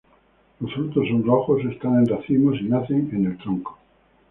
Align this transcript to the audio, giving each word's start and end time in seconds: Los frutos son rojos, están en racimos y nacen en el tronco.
Los 0.59 0.73
frutos 0.73 1.07
son 1.09 1.23
rojos, 1.23 1.63
están 1.63 1.97
en 1.99 2.07
racimos 2.07 2.59
y 2.59 2.63
nacen 2.63 3.07
en 3.13 3.25
el 3.27 3.37
tronco. 3.37 3.77